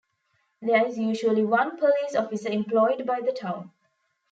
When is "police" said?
1.77-2.15